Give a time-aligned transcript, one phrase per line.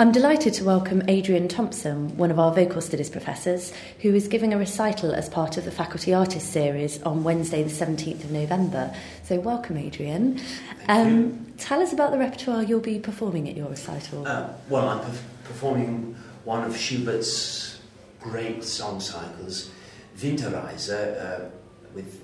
[0.00, 4.54] I'm delighted to welcome Adrian Thompson, one of our vocal studies professors, who is giving
[4.54, 8.94] a recital as part of the Faculty Artist series on Wednesday, the 17th of November.
[9.24, 10.40] So, welcome, Adrian.
[10.88, 14.24] Um, tell us about the repertoire you'll be performing at your recital.
[14.24, 17.80] Uh, well, I'm pe- performing one of Schubert's
[18.20, 19.72] great song cycles,
[20.18, 21.50] Winterreise, uh,
[21.92, 22.22] with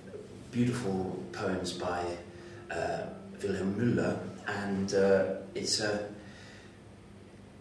[0.52, 2.04] beautiful poems by
[2.70, 2.98] uh,
[3.42, 4.16] Wilhelm Müller,
[4.46, 5.24] and uh,
[5.56, 6.13] it's a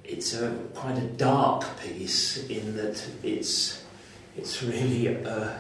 [0.04, 3.83] it's a quite a dark piece in that it's
[4.36, 5.59] it's really a,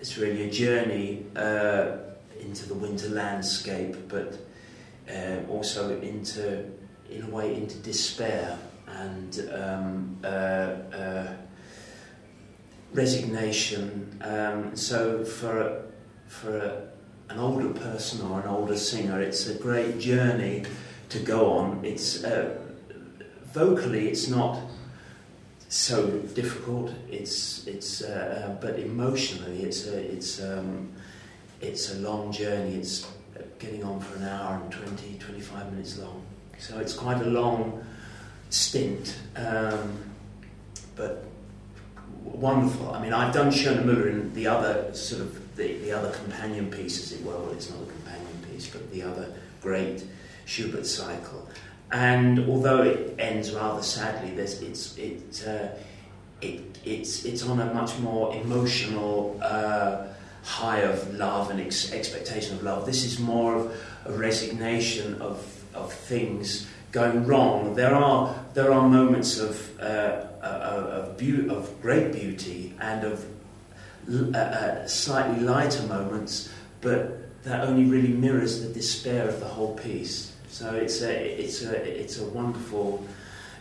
[0.00, 1.96] it's really a journey uh,
[2.40, 4.38] into the winter landscape, but
[5.10, 6.64] uh, also into
[7.10, 11.34] in a way into despair and um, uh, uh
[12.92, 14.18] resignation.
[14.22, 15.82] Um, so for
[16.26, 16.88] for a,
[17.30, 20.64] an older person or an older singer, it's a great journey
[21.08, 21.84] to go on.
[21.84, 22.67] It's uh,
[23.52, 24.58] vocally, it's not
[25.68, 26.92] so difficult.
[27.10, 30.88] It's it's uh, uh, but emotionally, it's a it's um,
[31.60, 32.76] it's a long journey.
[32.76, 33.06] It's
[33.58, 36.22] getting on for an hour and 20, 25 minutes long.
[36.58, 37.84] So it's quite a long
[38.50, 39.96] stint, um,
[40.96, 41.24] but
[42.24, 42.90] wonderful.
[42.90, 47.18] I mean, I've done Müllerin the other sort of the, the other companion piece, as
[47.18, 47.38] it were.
[47.38, 50.04] Well, it's not a companion piece, but the other great
[50.46, 51.48] Schubert cycle.
[51.90, 55.68] And although it ends rather sadly, it's, it, uh,
[56.42, 60.06] it, it's, it's on a much more emotional uh,
[60.42, 62.84] high of love and ex- expectation of love.
[62.84, 65.44] This is more of a resignation of,
[65.74, 67.74] of things going wrong.
[67.74, 73.24] There are, there are moments of, uh, of, be- of great beauty and of
[74.10, 76.50] l- uh, uh, slightly lighter moments,
[76.80, 80.32] but that only really mirrors the despair of the whole piece.
[80.48, 83.06] So it's a it's a it's a wonderful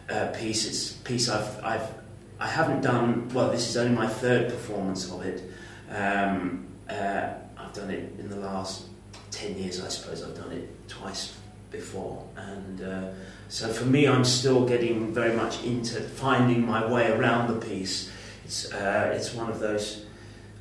[0.10, 0.66] uh, piece.
[0.66, 1.94] It's a piece I've I've
[2.40, 3.52] I haven't done well.
[3.52, 5.44] This is only my third performance of it.
[5.90, 8.86] Um, uh, I've done it in the last
[9.32, 10.24] ten years, I suppose.
[10.24, 11.36] I've done it twice
[11.72, 13.10] before, and uh,
[13.50, 18.10] so for me, I'm still getting very much into finding my way around the piece.
[18.46, 20.06] It's uh, it's one of those.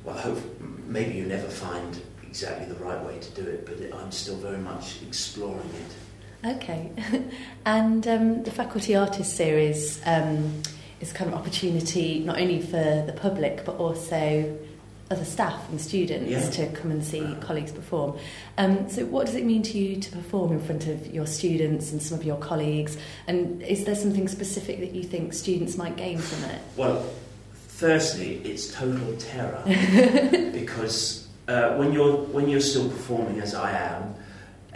[0.03, 0.39] Well, hope
[0.85, 4.57] maybe you never find exactly the right way to do it, but I'm still very
[4.57, 6.06] much exploring it.
[6.45, 6.91] Okay.
[7.65, 10.61] and um, the Faculty Artist Series um,
[11.01, 14.57] is kind of opportunity not only for the public but also
[15.09, 16.49] other staff and students Yeah.
[16.49, 18.17] to come and see colleagues perform.
[18.57, 21.91] Um, so, what does it mean to you to perform in front of your students
[21.93, 22.97] and some of your colleagues?
[23.25, 26.61] And is there something specific that you think students might gain from it?
[26.75, 27.05] Well,
[27.53, 29.63] firstly, it's total terror
[30.51, 34.13] because uh, when you're when you're still performing as I am,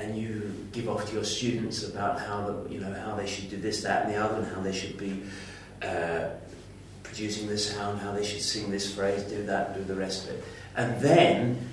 [0.02, 3.50] and you give off to your students about how the, you know how they should
[3.50, 5.22] do this, that, and the other, and how they should be
[5.84, 6.30] uh,
[7.04, 10.36] producing the sound, how they should sing this phrase, do that, do the rest of
[10.36, 10.44] it,
[10.76, 11.70] and then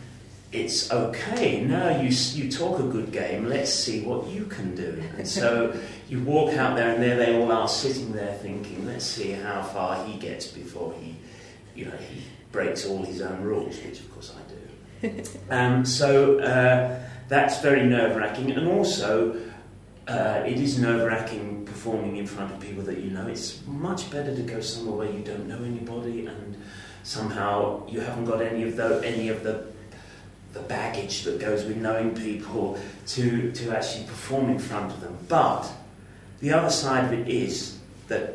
[0.52, 1.62] it's okay.
[1.62, 3.48] Now you you talk a good game.
[3.48, 5.02] Let's see what you can do.
[5.18, 5.78] And so
[6.08, 9.62] you walk out there, and there they all are sitting there thinking, let's see how
[9.62, 11.16] far he gets before he,
[11.74, 12.22] you know, he
[12.52, 15.22] breaks all his own rules, which of course I do.
[15.50, 19.40] um, so uh, that's very nerve wracking, and also.
[20.06, 23.26] Uh, it is nerve wracking performing in front of people that you know.
[23.26, 26.56] It's much better to go somewhere where you don't know anybody and
[27.02, 29.66] somehow you haven't got any of the any of the
[30.52, 35.16] the baggage that goes with knowing people to, to actually perform in front of them.
[35.28, 35.70] But
[36.40, 37.78] the other side of it is
[38.08, 38.34] that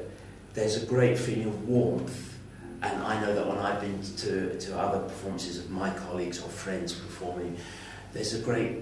[0.53, 2.37] there's a great feeling of warmth.
[2.81, 6.49] And I know that when I've been to, to other performances of my colleagues or
[6.49, 7.57] friends performing,
[8.13, 8.77] there's a great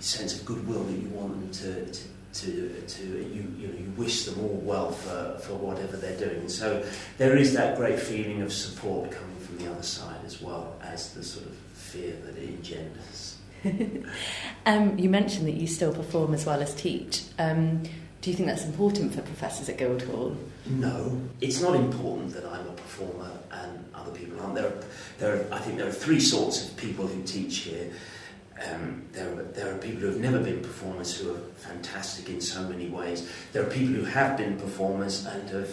[0.00, 3.92] sense of goodwill that you want them to, to, to, to you, you, know, you
[3.96, 6.48] wish them all well for, for whatever they're doing.
[6.48, 6.84] So
[7.18, 11.14] there is that great feeling of support coming from the other side as well as
[11.14, 13.38] the sort of fear that it engenders.
[14.64, 17.24] Um, you mentioned that you still perform as well as teach.
[17.36, 17.82] Um,
[18.20, 20.36] do you think that's important for professors at Guildhall?
[20.66, 24.54] No, it's not important that I'm a performer and other people aren't.
[24.54, 24.84] There, are,
[25.18, 27.90] there are, I think there are three sorts of people who teach here.
[28.70, 32.40] Um, there, are, there are people who have never been performers who are fantastic in
[32.40, 33.28] so many ways.
[33.52, 35.70] There are people who have been performers and have,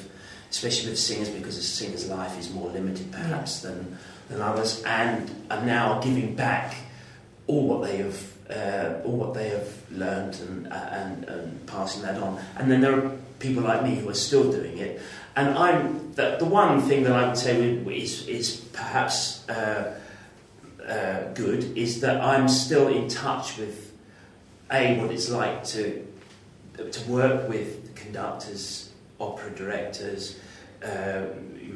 [0.50, 3.98] especially with singers, because a singer's life is more limited perhaps than,
[4.30, 6.76] than others, and are now giving back
[7.48, 12.02] all what they have, uh, all what they have learned and, uh, and, and passing
[12.04, 12.40] that on.
[12.58, 15.02] And then there are people like me who are still doing it.
[15.36, 19.98] And I'm the, the one thing that I would say is, is perhaps uh,
[20.90, 23.94] uh, good is that I'm still in touch with
[24.72, 26.06] a what it's like to
[26.78, 28.90] to work with conductors
[29.20, 30.40] opera directors,
[30.84, 31.26] uh,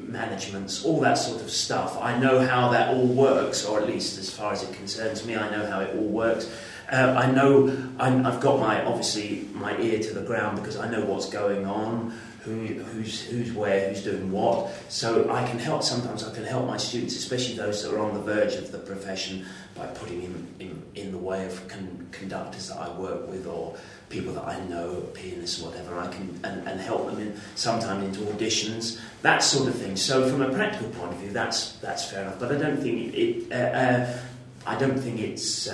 [0.07, 1.98] managements, all that sort of stuff.
[2.00, 5.36] I know how that all works, or at least as far as it concerns me,
[5.36, 6.50] I know how it all works.
[6.91, 10.89] Uh, I know i have got my obviously my ear to the ground because I
[10.89, 14.69] know what's going on, who, who's who's where, who's doing what.
[14.89, 15.83] So I can help.
[15.83, 18.80] Sometimes I can help my students, especially those that are on the verge of the
[18.80, 19.45] profession,
[19.75, 23.77] by putting in in, in the way of con- conductors that I work with or
[24.09, 25.97] people that I know, pianists, whatever.
[25.97, 29.95] I can and, and help them in sometimes into auditions, that sort of thing.
[29.95, 32.39] So from a practical point of view, that's that's fair enough.
[32.39, 33.51] But I don't think it.
[33.51, 34.18] uh, uh,
[34.65, 35.69] I don't think it's.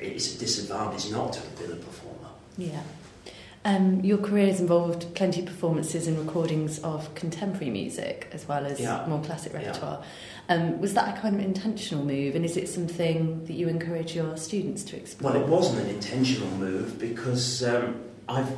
[0.00, 2.28] It's a disadvantage not to have been a performer.
[2.56, 2.82] Yeah.
[3.66, 8.66] Um, your career has involved plenty of performances and recordings of contemporary music as well
[8.66, 9.06] as yeah.
[9.08, 10.04] more classic repertoire.
[10.50, 10.54] Yeah.
[10.54, 14.14] Um, was that a kind of intentional move, and is it something that you encourage
[14.14, 15.32] your students to explore?
[15.32, 18.54] Well, it wasn't an intentional move because um, I've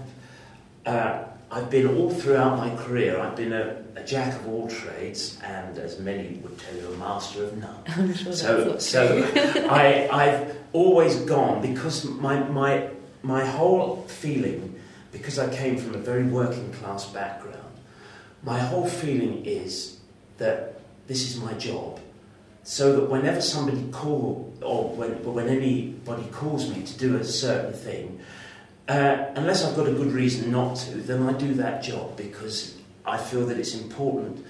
[0.85, 3.21] uh, I've been all throughout my career.
[3.21, 6.97] I've been a, a, jack of all trades, and as many would tell you, a
[6.97, 8.15] master of none.
[8.17, 9.31] Sure so, so
[9.71, 12.91] I, I've always gone because my my
[13.23, 14.81] my whole feeling,
[15.13, 17.75] because I came from a very working class background,
[18.43, 19.99] my whole feeling is
[20.39, 22.01] that this is my job.
[22.65, 27.73] So that whenever somebody call or when, when anybody calls me to do a certain
[27.73, 28.21] thing,
[28.89, 32.77] uh, unless I've got a good reason not to, then I do that job because
[33.05, 34.45] I feel that it's important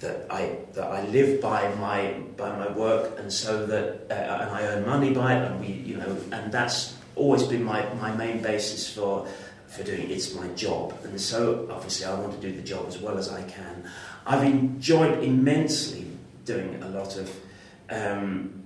[0.00, 4.50] that I that I live by my by my work, and so that uh, and
[4.50, 8.14] I earn money by it, and we you know, and that's always been my, my
[8.14, 9.26] main basis for
[9.68, 10.10] for doing it.
[10.10, 13.30] It's my job, and so obviously I want to do the job as well as
[13.30, 13.88] I can.
[14.26, 16.06] I've enjoyed immensely
[16.44, 17.34] doing a lot of
[17.90, 18.64] um,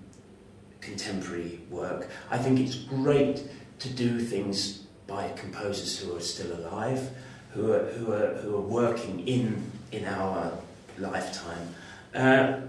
[0.81, 2.09] contemporary work.
[2.31, 3.43] I think it's great
[3.81, 7.11] to do things by composers who are still alive,
[7.53, 10.53] who are, who are, who are working in, in our
[10.99, 11.75] lifetime
[12.15, 12.61] uh,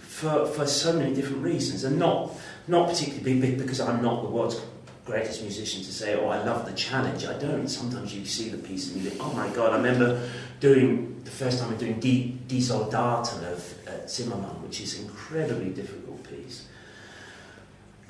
[0.00, 2.30] for, for so many different reasons, and not,
[2.68, 4.60] not particularly because I'm not the world's
[5.04, 7.24] greatest musician to say, oh, I love the challenge.
[7.26, 7.68] I don't.
[7.68, 10.28] Sometimes you see the piece and you think, oh my God, I remember
[10.60, 15.70] doing, the first time I'm doing Die Soldaten of uh, Zimmermann, which is an incredibly
[15.70, 16.66] difficult piece.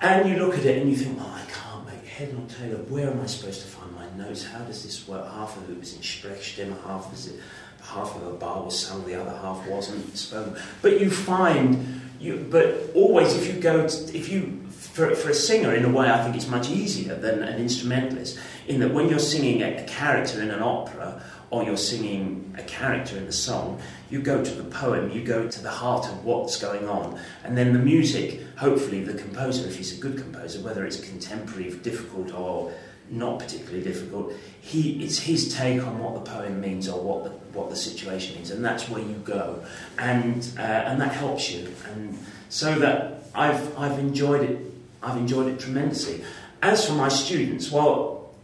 [0.00, 2.74] And you look at it and you think, oh, I can't make head on tail
[2.74, 4.44] of where am I supposed to find my notes?
[4.44, 5.30] How does this work?
[5.30, 7.40] Half of it was in Sprechstimme, half was it,
[7.82, 10.56] half of a bar was sung, the other half wasn't spoken.
[10.82, 14.66] But you find you, but always if you go, to, if you
[14.96, 18.38] for, for a singer, in a way, I think it's much easier than an instrumentalist.
[18.66, 22.62] In that when you're singing a, a character in an opera or you're singing a
[22.62, 26.24] character in the song, you go to the poem, you go to the heart of
[26.24, 30.60] what's going on, and then the music, hopefully, the composer, if he's a good composer,
[30.60, 32.72] whether it's contemporary, difficult, or
[33.08, 37.30] not particularly difficult, he, it's his take on what the poem means or what the,
[37.56, 39.64] what the situation means, and that's where you go,
[39.98, 41.72] and, uh, and that helps you.
[41.92, 42.18] And
[42.48, 44.58] so that I've, I've enjoyed it,
[45.02, 46.24] I've enjoyed it tremendously.
[46.62, 48.34] As for my students, well,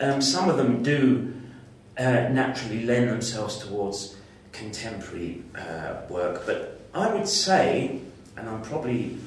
[0.00, 1.39] um, some of them do
[2.00, 4.16] uh, naturally lend themselves towards
[4.52, 6.46] contemporary uh, work.
[6.46, 8.00] But I would say,
[8.36, 9.18] and I'm probably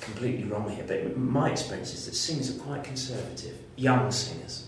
[0.00, 4.66] completely wrong here, but my experience is that singers are quite conservative, young singers.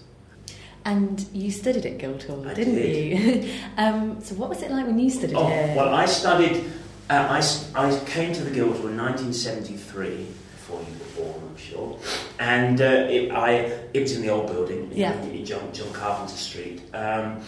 [0.85, 3.45] And you studied at Guildhall, I didn't did.
[3.45, 3.55] you?
[3.79, 5.75] um, so what was it like when you studied oh, here?
[5.77, 6.65] Well, I studied,
[7.09, 7.41] uh,
[7.75, 10.27] I, I came to the Guildhall in 1973,
[10.73, 11.99] before you were born, I'm sure.
[12.39, 13.51] And uh, it, I,
[13.93, 15.21] it was in the old building in, yeah.
[15.23, 16.83] in John, John Carpenter Street.
[16.95, 17.41] Um,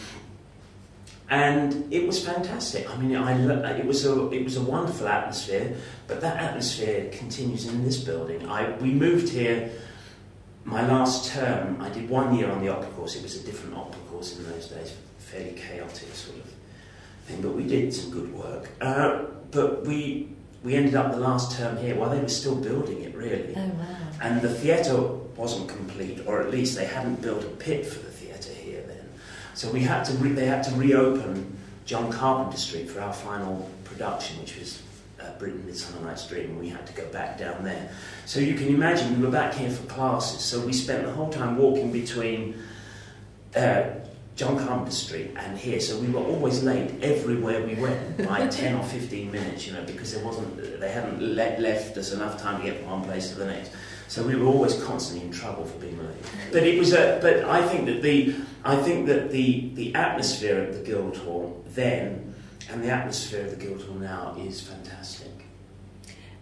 [1.31, 2.89] and it was fantastic.
[2.91, 5.75] I mean, I, it was a it was a wonderful atmosphere,
[6.07, 8.47] but that atmosphere continues in this building.
[8.47, 9.71] I we moved here.
[10.67, 13.17] My last term, I did one year on the opera course.
[13.17, 16.45] It was a different opera course in those days, fairly chaotic sort of
[17.25, 18.71] thing, but we did some good work.
[18.81, 20.29] Uh, but we
[20.65, 23.55] we ended up the last term here while they were still building it, really.
[23.55, 23.97] Oh wow!
[24.23, 24.97] And the theatre
[25.37, 29.05] wasn't complete, or at least they hadn't built a pit for the theatre here then.
[29.53, 33.71] so we had to re- they had to reopen John Carpenter Street for our final
[33.85, 34.83] production, which was
[35.21, 37.91] uh, Britten Midsummer Night's Dream, and we had to go back down there.
[38.25, 41.31] So you can imagine we were back here for classes, so we spent the whole
[41.31, 42.55] time walking between
[43.55, 43.91] uh,
[44.37, 48.75] John Carpenter Street and here, so we were always late everywhere we went by 10
[48.75, 52.61] or 15 minutes, you know, because there wasn't, they hadn't le- left us enough time
[52.61, 53.71] to get from one place to the next.
[54.09, 56.17] So we were always constantly in trouble for being late.
[56.53, 60.61] But it was a, but I think that the, I think that the, the atmosphere
[60.61, 62.35] at the Guildhall then
[62.71, 65.31] and the atmosphere of the Guildhall now is fantastic.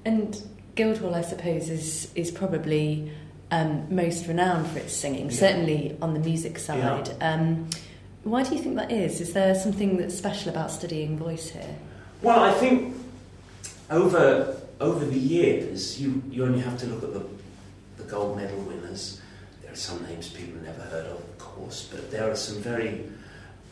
[0.05, 0.43] And
[0.75, 3.13] Guildhall, I suppose, is is probably
[3.53, 5.37] um, most renowned for its singing, yeah.
[5.37, 7.09] certainly on the music side.
[7.09, 7.35] Yeah.
[7.35, 7.69] Um,
[8.25, 9.21] Why do you think that is?
[9.21, 11.77] Is there something that's special about studying voice here?
[12.23, 12.97] Well, I think
[13.91, 17.25] over over the years, you, you only have to look at the,
[17.99, 19.21] the gold medal winners.
[19.63, 22.61] There are some names people have never heard of, of course, but there are some
[22.63, 23.05] very,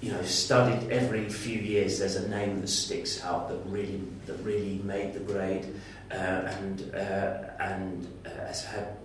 [0.01, 1.99] you know, studied every few years.
[1.99, 5.67] There's a name that sticks out that really that really made the grade,
[6.13, 9.00] uh, and uh, and uh, has had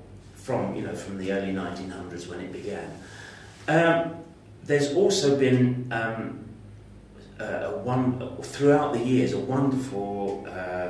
[0.45, 2.87] from you know from the early 1900s when it began.
[3.67, 4.15] Um,
[4.63, 6.45] there's also been um,
[7.39, 10.89] a one throughout the years a wonderful uh,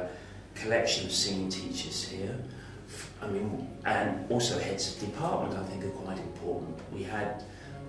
[0.56, 2.38] collection of singing teachers here.
[3.22, 5.58] I mean, and also heads of department.
[5.58, 6.78] I think are quite important.
[6.92, 7.44] We had,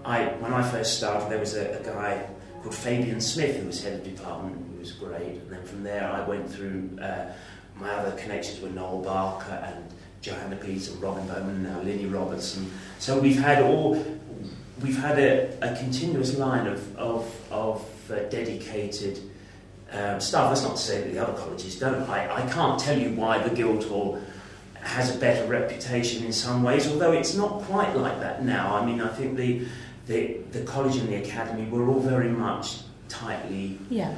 [0.05, 2.29] I when I first started, there was a, a guy
[2.63, 4.57] called Fabian Smith who was head of department.
[4.73, 5.43] Who was great.
[5.43, 7.33] And then from there, I went through uh,
[7.75, 9.96] my other connections with Noelle Barker and
[10.27, 12.69] Johanna and Robin Bowman, now Lily Robertson.
[12.99, 14.05] So we've had all,
[14.83, 19.21] we've had a, a continuous line of of, of uh, dedicated
[19.93, 20.51] um, staff.
[20.51, 22.03] That's not to say that the other colleges don't.
[22.11, 24.21] I, I can't tell you why the Guildhall
[24.83, 28.75] has a better reputation in some ways, although it's not quite like that now.
[28.75, 29.65] I mean, I think the
[30.09, 32.79] the, the college and the academy were all very much
[33.09, 34.15] tightly Yeah.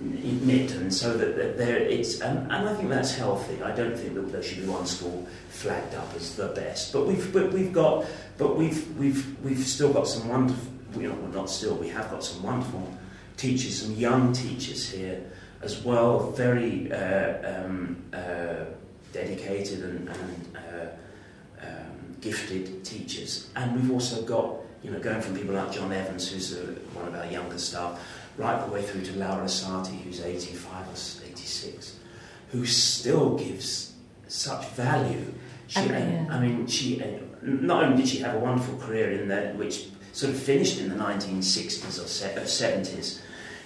[0.00, 3.62] Knit, and so that, that there it's and, and I think that's healthy.
[3.62, 7.06] I don't think that there should be one school flagged up as the best, but
[7.06, 8.06] we've but we've got
[8.38, 10.72] but we've we've we've still got some wonderful.
[10.96, 11.76] You know, well, not still.
[11.76, 12.92] We have got some wonderful
[13.36, 15.22] teachers, some young teachers here
[15.62, 16.32] as well.
[16.32, 18.64] Very uh, um, uh,
[19.12, 25.36] dedicated and, and uh, um, gifted teachers, and we've also got you know going from
[25.36, 26.62] people like John Evans, who's a,
[26.94, 28.00] one of our younger staff
[28.36, 31.96] right the way through to Laura Sarti, who's 85 or 86,
[32.52, 33.92] who still gives
[34.28, 35.32] such value.
[35.66, 36.34] She, oh, Okay, yeah.
[36.34, 37.02] I mean, she
[37.42, 40.88] not only did she have a wonderful career in that, which sort of finished in
[40.88, 43.20] the 1960s or se- or 70s,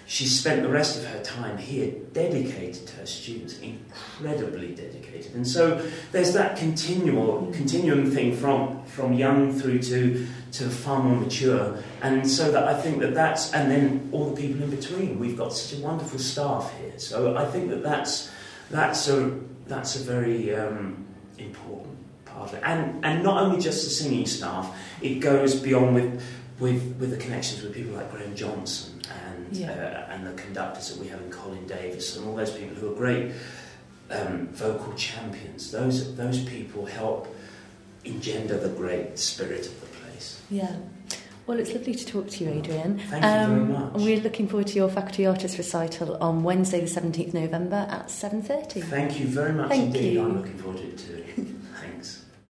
[0.07, 5.35] she spent the rest of her time here dedicated to her students, incredibly dedicated.
[5.35, 11.17] And so there's that continual continuum thing from from young through to to far more
[11.17, 11.83] mature.
[12.03, 15.19] And so that I think that that's and then all the people in between.
[15.19, 16.99] We've got such a wonderful staff here.
[16.99, 18.31] So I think that that's
[18.71, 21.07] that's a that's a very um,
[21.39, 21.97] important
[22.27, 22.63] part of it.
[22.65, 26.23] And and not only just the singing staff, it goes beyond with
[26.61, 28.94] with with the connections with people like Graham Johnson
[29.47, 29.71] and Yeah.
[30.09, 32.93] uh, and the conductors that we have in Colin Davis and all those people who
[32.93, 33.33] are great
[34.11, 35.71] um, vocal champions.
[35.71, 37.35] Those those people help
[38.05, 40.41] engender the great spirit of the place.
[40.51, 40.77] Yeah.
[41.47, 42.99] Well, it's lovely to talk to you, Adrian.
[42.99, 43.93] Thank you very much.
[43.95, 48.41] We're looking forward to your faculty artist recital on Wednesday, the seventeenth November at seven
[48.43, 48.81] thirty.
[48.81, 50.15] Thank you very much Thank indeed.
[50.15, 50.23] you.
[50.25, 51.25] I'm looking forward to it too.
[51.81, 52.24] Thanks.